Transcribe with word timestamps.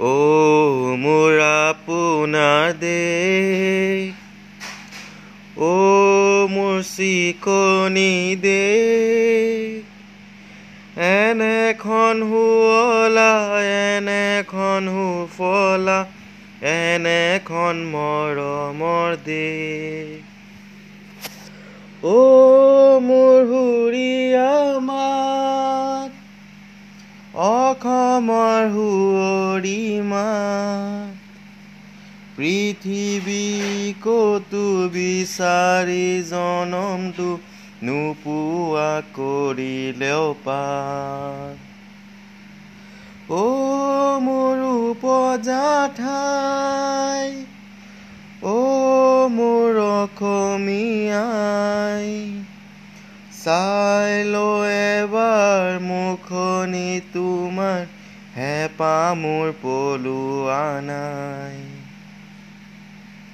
ও 0.00 0.16
মোরা 0.98 1.60
পুনাদের 1.86 2.88
ও 5.56 5.72
মোৰ 6.50 6.76
চিকনি 6.82 8.12
দে 8.42 8.66
এনেখন 11.08 12.16
সুৱলা 12.30 13.32
এনেখন 13.80 14.82
সুফলা 14.88 15.98
এনেখন 16.62 17.76
মৰমৰ 17.92 19.10
দে। 19.24 19.48
অ' 22.02 23.00
মোৰ 23.00 23.38
অসমৰ 27.38 28.64
সুঁৱৰি 28.72 29.74
মাত 30.02 31.40
পৃথিৱী 32.36 33.42
ক'তো 34.00 34.62
বিচাৰি 34.88 36.00
জনমটো 36.24 37.28
নোপোৱা 37.82 38.88
কৰিলেও 39.14 40.26
পাৰ। 40.44 41.56
অ' 43.30 44.20
মোৰ 44.20 44.58
উপজা 44.68 45.64
ঠাই। 45.96 47.30
অ' 48.42 49.28
মোৰ 49.28 49.78
অসমীয়াই। 49.78 51.18
চাই 53.44 54.14
ল 54.24 54.42
এবাৰ 54.68 55.80
মুখনি 55.82 56.88
তোমাৰ 57.12 57.84
হেঁপাহ 58.36 59.14
মোৰ 59.14 59.52
পলোৱা 59.62 60.62
নাই। 60.84 61.77